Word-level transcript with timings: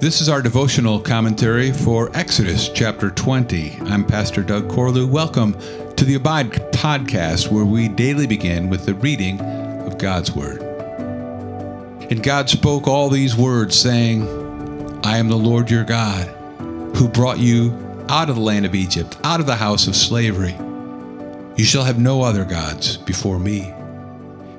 This 0.00 0.22
is 0.22 0.30
our 0.30 0.40
devotional 0.40 0.98
commentary 0.98 1.72
for 1.72 2.10
Exodus 2.16 2.70
chapter 2.70 3.10
20. 3.10 3.80
I'm 3.82 4.02
Pastor 4.02 4.42
Doug 4.42 4.66
Corlew. 4.66 5.06
Welcome 5.06 5.52
to 5.96 6.06
the 6.06 6.14
Abide 6.14 6.52
podcast, 6.72 7.52
where 7.52 7.66
we 7.66 7.86
daily 7.86 8.26
begin 8.26 8.70
with 8.70 8.86
the 8.86 8.94
reading 8.94 9.38
of 9.42 9.98
God's 9.98 10.32
Word. 10.32 10.62
And 12.10 12.22
God 12.22 12.48
spoke 12.48 12.88
all 12.88 13.10
these 13.10 13.36
words, 13.36 13.78
saying, 13.78 14.22
I 15.04 15.18
am 15.18 15.28
the 15.28 15.36
Lord 15.36 15.70
your 15.70 15.84
God, 15.84 16.28
who 16.96 17.06
brought 17.06 17.38
you 17.38 17.76
out 18.08 18.30
of 18.30 18.36
the 18.36 18.42
land 18.42 18.64
of 18.64 18.74
Egypt, 18.74 19.18
out 19.22 19.40
of 19.40 19.46
the 19.46 19.56
house 19.56 19.86
of 19.86 19.94
slavery. 19.94 20.56
You 21.56 21.64
shall 21.66 21.84
have 21.84 21.98
no 21.98 22.22
other 22.22 22.46
gods 22.46 22.96
before 22.96 23.38
me. 23.38 23.70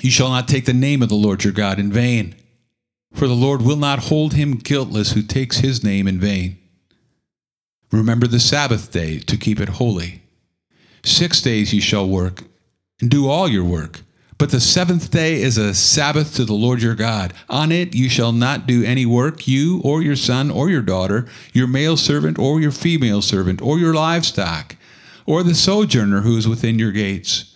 You 0.00 0.10
shall 0.10 0.28
not 0.28 0.48
take 0.48 0.66
the 0.66 0.74
name 0.74 1.02
of 1.02 1.08
the 1.08 1.14
Lord 1.14 1.44
your 1.44 1.52
God 1.52 1.78
in 1.78 1.90
vain, 1.90 2.34
for 3.14 3.26
the 3.26 3.34
Lord 3.34 3.62
will 3.62 3.76
not 3.76 4.04
hold 4.04 4.34
him 4.34 4.56
guiltless 4.56 5.12
who 5.12 5.22
takes 5.22 5.58
his 5.58 5.82
name 5.82 6.06
in 6.06 6.20
vain. 6.20 6.58
Remember 7.90 8.26
the 8.26 8.40
Sabbath 8.40 8.92
day 8.92 9.18
to 9.20 9.36
keep 9.36 9.58
it 9.58 9.70
holy. 9.70 10.22
Six 11.04 11.40
days 11.40 11.72
you 11.72 11.80
shall 11.80 12.06
work 12.06 12.42
and 13.00 13.10
do 13.10 13.28
all 13.28 13.48
your 13.48 13.64
work. 13.64 14.02
But 14.38 14.50
the 14.50 14.60
seventh 14.60 15.10
day 15.10 15.40
is 15.40 15.56
a 15.56 15.72
Sabbath 15.72 16.34
to 16.34 16.44
the 16.44 16.52
Lord 16.52 16.82
your 16.82 16.94
God. 16.94 17.32
On 17.48 17.72
it 17.72 17.94
you 17.94 18.10
shall 18.10 18.32
not 18.32 18.66
do 18.66 18.84
any 18.84 19.06
work, 19.06 19.48
you 19.48 19.80
or 19.82 20.02
your 20.02 20.16
son 20.16 20.50
or 20.50 20.68
your 20.68 20.82
daughter, 20.82 21.26
your 21.54 21.66
male 21.66 21.96
servant 21.96 22.38
or 22.38 22.60
your 22.60 22.72
female 22.72 23.22
servant, 23.22 23.62
or 23.62 23.78
your 23.78 23.94
livestock, 23.94 24.76
or 25.24 25.42
the 25.42 25.54
sojourner 25.54 26.20
who 26.20 26.36
is 26.36 26.46
within 26.46 26.78
your 26.78 26.92
gates 26.92 27.55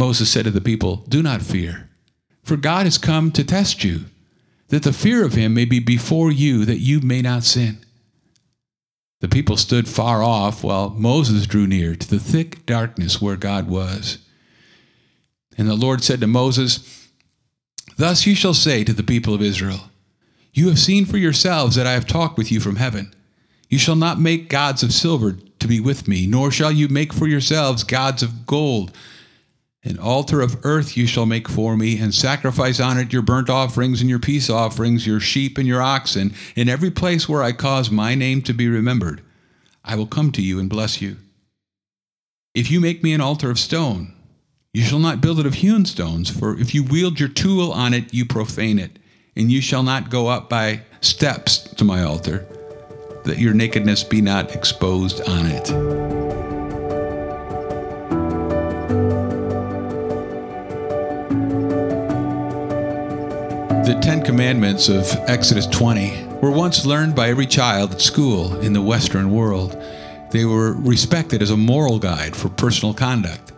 Moses 0.00 0.30
said 0.30 0.46
to 0.46 0.50
the 0.50 0.62
people, 0.62 1.04
Do 1.10 1.22
not 1.22 1.42
fear, 1.42 1.90
for 2.42 2.56
God 2.56 2.86
has 2.86 2.96
come 2.96 3.30
to 3.32 3.44
test 3.44 3.84
you, 3.84 4.06
that 4.68 4.82
the 4.82 4.94
fear 4.94 5.26
of 5.26 5.34
him 5.34 5.52
may 5.52 5.66
be 5.66 5.78
before 5.78 6.32
you, 6.32 6.64
that 6.64 6.78
you 6.78 7.02
may 7.02 7.20
not 7.20 7.44
sin. 7.44 7.84
The 9.20 9.28
people 9.28 9.58
stood 9.58 9.86
far 9.86 10.22
off 10.22 10.64
while 10.64 10.88
Moses 10.88 11.46
drew 11.46 11.66
near 11.66 11.94
to 11.94 12.08
the 12.08 12.18
thick 12.18 12.64
darkness 12.64 13.20
where 13.20 13.36
God 13.36 13.68
was. 13.68 14.16
And 15.58 15.68
the 15.68 15.74
Lord 15.74 16.02
said 16.02 16.22
to 16.22 16.26
Moses, 16.26 17.10
Thus 17.98 18.26
you 18.26 18.34
shall 18.34 18.54
say 18.54 18.84
to 18.84 18.94
the 18.94 19.02
people 19.02 19.34
of 19.34 19.42
Israel, 19.42 19.90
You 20.54 20.68
have 20.68 20.78
seen 20.78 21.04
for 21.04 21.18
yourselves 21.18 21.76
that 21.76 21.86
I 21.86 21.92
have 21.92 22.06
talked 22.06 22.38
with 22.38 22.50
you 22.50 22.58
from 22.58 22.76
heaven. 22.76 23.14
You 23.68 23.78
shall 23.78 23.96
not 23.96 24.18
make 24.18 24.48
gods 24.48 24.82
of 24.82 24.94
silver 24.94 25.36
to 25.58 25.68
be 25.68 25.78
with 25.78 26.08
me, 26.08 26.26
nor 26.26 26.50
shall 26.50 26.72
you 26.72 26.88
make 26.88 27.12
for 27.12 27.26
yourselves 27.26 27.84
gods 27.84 28.22
of 28.22 28.46
gold 28.46 28.96
an 29.82 29.98
altar 29.98 30.42
of 30.42 30.58
earth 30.64 30.96
you 30.96 31.06
shall 31.06 31.26
make 31.26 31.48
for 31.48 31.76
me, 31.76 31.98
and 31.98 32.14
sacrifice 32.14 32.80
on 32.80 32.98
it 32.98 33.12
your 33.12 33.22
burnt 33.22 33.48
offerings 33.48 34.00
and 34.00 34.10
your 34.10 34.18
peace 34.18 34.50
offerings, 34.50 35.06
your 35.06 35.20
sheep 35.20 35.56
and 35.56 35.66
your 35.66 35.80
oxen, 35.80 36.34
in 36.54 36.68
every 36.68 36.90
place 36.90 37.28
where 37.28 37.42
I 37.42 37.52
cause 37.52 37.90
my 37.90 38.14
name 38.14 38.42
to 38.42 38.52
be 38.52 38.68
remembered. 38.68 39.22
I 39.84 39.96
will 39.96 40.06
come 40.06 40.32
to 40.32 40.42
you 40.42 40.58
and 40.58 40.68
bless 40.68 41.00
you. 41.00 41.16
If 42.54 42.70
you 42.70 42.80
make 42.80 43.02
me 43.02 43.14
an 43.14 43.20
altar 43.20 43.50
of 43.50 43.58
stone, 43.58 44.12
you 44.74 44.82
shall 44.82 44.98
not 44.98 45.20
build 45.20 45.40
it 45.40 45.46
of 45.46 45.54
hewn 45.54 45.84
stones, 45.84 46.28
for 46.28 46.58
if 46.58 46.74
you 46.74 46.84
wield 46.84 47.18
your 47.18 47.28
tool 47.28 47.72
on 47.72 47.94
it, 47.94 48.12
you 48.12 48.26
profane 48.26 48.78
it, 48.78 48.98
and 49.34 49.50
you 49.50 49.60
shall 49.60 49.82
not 49.82 50.10
go 50.10 50.28
up 50.28 50.50
by 50.50 50.82
steps 51.00 51.58
to 51.74 51.84
my 51.84 52.02
altar, 52.02 52.46
that 53.24 53.38
your 53.38 53.54
nakedness 53.54 54.04
be 54.04 54.20
not 54.20 54.54
exposed 54.54 55.26
on 55.28 55.46
it. 55.46 56.29
The 63.90 63.98
Ten 63.98 64.22
Commandments 64.22 64.88
of 64.88 65.04
Exodus 65.28 65.66
20 65.66 66.24
were 66.40 66.52
once 66.52 66.86
learned 66.86 67.16
by 67.16 67.28
every 67.28 67.44
child 67.44 67.90
at 67.90 68.00
school 68.00 68.56
in 68.60 68.72
the 68.72 68.80
Western 68.80 69.32
world. 69.32 69.76
They 70.30 70.44
were 70.44 70.74
respected 70.74 71.42
as 71.42 71.50
a 71.50 71.56
moral 71.56 71.98
guide 71.98 72.36
for 72.36 72.48
personal 72.50 72.94
conduct. 72.94 73.50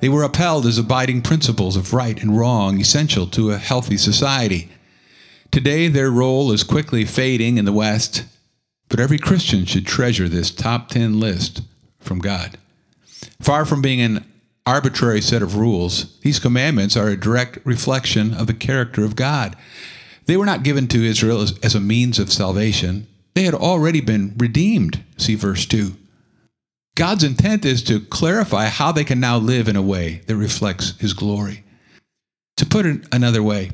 They 0.00 0.08
were 0.08 0.24
upheld 0.24 0.66
as 0.66 0.76
abiding 0.76 1.22
principles 1.22 1.76
of 1.76 1.94
right 1.94 2.20
and 2.20 2.36
wrong 2.36 2.80
essential 2.80 3.28
to 3.28 3.52
a 3.52 3.58
healthy 3.58 3.96
society. 3.96 4.72
Today, 5.52 5.86
their 5.86 6.10
role 6.10 6.50
is 6.50 6.64
quickly 6.64 7.04
fading 7.04 7.56
in 7.56 7.64
the 7.64 7.72
West, 7.72 8.24
but 8.88 8.98
every 8.98 9.20
Christian 9.20 9.66
should 9.66 9.86
treasure 9.86 10.28
this 10.28 10.50
top 10.50 10.88
10 10.88 11.20
list 11.20 11.62
from 12.00 12.18
God. 12.18 12.58
Far 13.40 13.64
from 13.64 13.82
being 13.82 14.00
an 14.00 14.24
arbitrary 14.66 15.20
set 15.20 15.42
of 15.42 15.56
rules. 15.56 16.18
These 16.20 16.40
commandments 16.40 16.96
are 16.96 17.08
a 17.08 17.18
direct 17.18 17.58
reflection 17.64 18.34
of 18.34 18.46
the 18.46 18.54
character 18.54 19.04
of 19.04 19.16
God. 19.16 19.56
They 20.26 20.36
were 20.36 20.46
not 20.46 20.64
given 20.64 20.88
to 20.88 21.04
Israel 21.04 21.40
as, 21.40 21.58
as, 21.60 21.74
a 21.74 21.80
means 21.80 22.18
of 22.18 22.32
salvation, 22.32 23.06
they 23.34 23.44
had 23.44 23.54
already 23.54 24.00
been 24.00 24.34
redeemed. 24.36 25.04
See 25.16 25.36
verse 25.36 25.66
2. 25.66 25.96
God's 26.96 27.22
intent 27.22 27.64
is 27.64 27.82
to 27.84 28.00
clarify 28.00 28.66
how 28.66 28.90
they 28.90 29.04
can 29.04 29.20
now 29.20 29.36
live 29.36 29.68
in 29.68 29.76
a 29.76 29.82
way 29.82 30.22
that 30.26 30.36
reflects 30.36 30.98
his 30.98 31.12
glory. 31.12 31.62
To 32.56 32.66
put 32.66 32.86
it 32.86 33.06
another 33.12 33.42
way, 33.42 33.72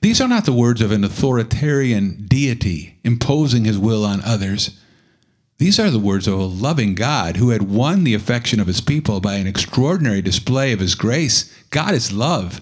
these 0.00 0.20
are 0.20 0.28
not 0.28 0.44
the 0.44 0.52
words 0.52 0.82
of 0.82 0.90
an 0.90 1.04
authoritarian 1.04 2.26
deity 2.26 2.98
imposing 3.04 3.64
his 3.64 3.78
will 3.78 4.04
on 4.04 4.20
others. 4.22 4.78
These 5.58 5.78
are 5.78 5.90
the 5.90 6.00
words 6.00 6.26
of 6.26 6.34
a 6.34 6.44
loving 6.44 6.94
God 6.94 7.36
who 7.36 7.50
had 7.50 7.70
won 7.70 8.02
the 8.02 8.14
affection 8.14 8.58
of 8.58 8.66
his 8.66 8.80
people 8.80 9.20
by 9.20 9.34
an 9.34 9.46
extraordinary 9.46 10.20
display 10.20 10.72
of 10.72 10.80
his 10.80 10.96
grace. 10.96 11.52
God 11.70 11.94
is 11.94 12.12
love. 12.12 12.60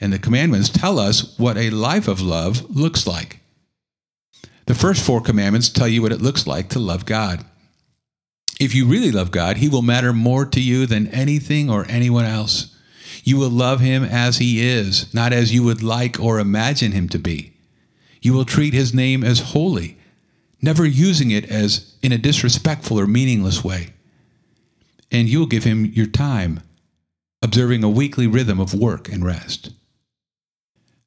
And 0.00 0.12
the 0.12 0.18
commandments 0.18 0.70
tell 0.70 0.98
us 0.98 1.38
what 1.38 1.58
a 1.58 1.68
life 1.68 2.08
of 2.08 2.22
love 2.22 2.74
looks 2.74 3.06
like. 3.06 3.40
The 4.64 4.74
first 4.74 5.04
four 5.04 5.20
commandments 5.20 5.68
tell 5.68 5.88
you 5.88 6.00
what 6.00 6.12
it 6.12 6.22
looks 6.22 6.46
like 6.46 6.70
to 6.70 6.78
love 6.78 7.04
God. 7.04 7.44
If 8.58 8.74
you 8.74 8.86
really 8.86 9.10
love 9.10 9.30
God, 9.30 9.58
he 9.58 9.68
will 9.68 9.82
matter 9.82 10.12
more 10.12 10.46
to 10.46 10.60
you 10.60 10.86
than 10.86 11.08
anything 11.08 11.68
or 11.68 11.84
anyone 11.88 12.24
else. 12.24 12.74
You 13.24 13.36
will 13.36 13.50
love 13.50 13.80
him 13.80 14.04
as 14.04 14.38
he 14.38 14.66
is, 14.66 15.12
not 15.12 15.32
as 15.34 15.52
you 15.52 15.62
would 15.64 15.82
like 15.82 16.18
or 16.18 16.38
imagine 16.38 16.92
him 16.92 17.08
to 17.10 17.18
be. 17.18 17.52
You 18.22 18.32
will 18.32 18.44
treat 18.44 18.72
his 18.72 18.94
name 18.94 19.22
as 19.22 19.40
holy 19.40 19.99
never 20.62 20.84
using 20.84 21.30
it 21.30 21.48
as 21.50 21.94
in 22.02 22.12
a 22.12 22.18
disrespectful 22.18 22.98
or 22.98 23.06
meaningless 23.06 23.64
way. 23.64 23.94
And 25.10 25.28
you'll 25.28 25.46
give 25.46 25.64
him 25.64 25.86
your 25.86 26.06
time, 26.06 26.60
observing 27.42 27.82
a 27.82 27.88
weekly 27.88 28.26
rhythm 28.26 28.60
of 28.60 28.74
work 28.74 29.08
and 29.08 29.24
rest. 29.24 29.72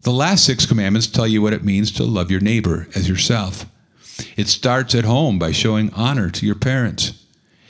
The 0.02 0.12
last 0.12 0.46
six 0.46 0.66
commandments 0.66 1.08
tell 1.08 1.28
you 1.28 1.42
what 1.42 1.54
it 1.54 1.64
means 1.64 1.92
to 1.94 2.04
love 2.04 2.30
your 2.30 2.42
neighbor 2.42 2.88
as 2.94 3.08
yourself. 3.08 3.66
It 4.36 4.48
starts 4.48 4.94
at 4.94 5.06
home 5.06 5.40
by 5.40 5.52
showing 5.52 5.94
honor 5.94 6.30
to 6.30 6.46
your 6.46 6.56
parents. 6.56 7.24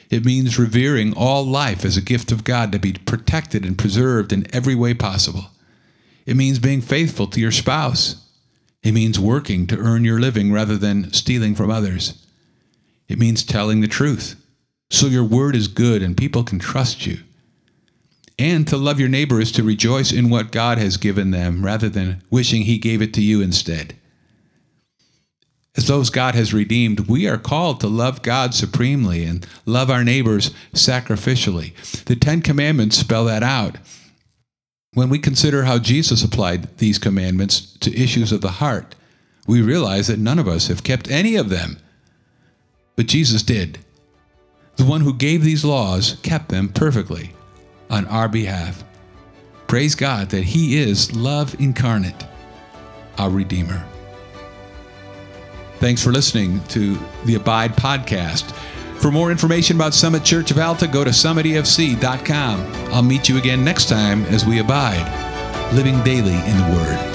It 0.10 0.26
means 0.26 0.60
revering 0.60 1.14
all 1.16 1.46
life 1.46 1.86
as 1.86 1.96
a 1.96 2.02
gift 2.02 2.32
of 2.32 2.44
God 2.44 2.72
to 2.72 2.80
be 2.80 2.94
protected 2.94 3.66
and 3.66 3.78
preserved 3.78 4.34
in 4.34 4.48
every 4.54 4.76
way 4.76 4.94
possible. 4.94 5.46
It 6.26 6.36
means 6.36 6.60
being 6.60 6.82
faithful 6.82 7.28
to 7.28 7.40
your 7.40 7.52
spouse. 7.52 8.23
It 8.84 8.94
means 8.94 9.20
working 9.20 9.66
to 9.68 9.78
earn 9.78 10.04
your 10.04 10.20
living 10.20 10.52
rather 10.52 10.78
than 10.78 11.12
stealing 11.14 11.56
from 11.56 11.72
others. 11.72 12.26
It 13.08 13.18
means 13.18 13.44
telling 13.44 13.82
the 13.82 13.88
truth 13.88 14.36
so 14.90 15.08
your 15.08 15.24
word 15.24 15.56
is 15.56 15.68
good 15.68 16.04
and 16.04 16.16
people 16.16 16.44
can 16.44 16.60
trust 16.60 17.08
you. 17.08 17.20
And 18.38 18.68
to 18.68 18.78
love 18.78 19.00
your 19.00 19.10
neighbor 19.10 19.40
is 19.40 19.52
to 19.54 19.64
rejoice 19.64 20.12
in 20.12 20.30
what 20.30 20.52
God 20.52 20.78
has 20.78 20.98
given 20.98 21.32
them 21.32 21.66
rather 21.66 21.90
than 21.90 22.22
wishing 22.30 22.64
he 22.64 22.78
gave 22.78 23.02
it 23.02 23.14
to 23.14 23.22
you 23.22 23.42
instead. 23.42 23.96
As 25.76 25.88
those 25.88 26.12
God 26.12 26.36
has 26.36 26.54
redeemed, 26.54 27.08
we 27.10 27.28
are 27.28 27.40
called 27.40 27.80
to 27.80 27.88
love 27.88 28.22
God 28.22 28.54
supremely 28.54 29.24
and 29.24 29.46
love 29.66 29.90
our 29.90 30.04
neighbors 30.04 30.52
sacrificially. 30.74 31.74
The 32.06 32.16
Ten 32.16 32.42
Commandments 32.42 32.98
spell 32.98 33.26
that 33.26 33.42
out. 33.42 33.78
When 34.94 35.10
we 35.10 35.18
consider 35.18 35.64
how 35.64 35.80
Jesus 35.80 36.24
applied 36.24 36.78
these 36.78 37.00
commandments 37.00 37.76
to 37.80 37.96
issues 37.96 38.32
of 38.32 38.42
the 38.42 38.52
heart, 38.52 38.96
we 39.48 39.62
realize 39.62 40.08
that 40.08 40.20
none 40.20 40.40
of 40.40 40.48
us 40.48 40.68
have 40.68 40.84
kept 40.84 41.10
any 41.10 41.36
of 41.36 41.50
them. 41.50 41.78
But 42.96 43.08
Jesus 43.08 43.42
did. 43.42 43.80
The 44.76 44.86
one 44.86 45.02
who 45.02 45.14
gave 45.14 45.44
these 45.44 45.66
laws 45.66 46.18
kept 46.22 46.50
them 46.50 46.70
perfectly 46.70 47.32
on 47.90 48.06
our 48.08 48.28
behalf. 48.28 48.84
Praise 49.68 49.96
God 49.96 50.30
that 50.30 50.44
He 50.44 50.78
is 50.78 51.16
love 51.16 51.60
incarnate, 51.60 52.26
our 53.18 53.30
Redeemer. 53.30 53.84
Thanks 55.80 56.04
for 56.04 56.12
listening 56.12 56.64
to 56.66 56.98
the 57.26 57.36
Abide 57.36 57.76
podcast. 57.76 58.56
For 59.04 59.12
more 59.12 59.32
information 59.32 59.76
about 59.76 59.94
Summit 59.94 60.24
Church 60.24 60.50
of 60.50 60.58
Alta, 60.58 60.88
go 60.88 61.04
to 61.04 61.10
summitefc.com. 61.10 62.94
I'll 62.94 63.04
meet 63.04 63.28
you 63.28 63.38
again 63.38 63.62
next 63.62 63.90
time 63.90 64.24
as 64.28 64.46
we 64.46 64.60
abide, 64.60 65.74
living 65.74 66.02
daily 66.04 66.32
in 66.32 66.58
the 66.58 66.70
Word. 66.74 67.13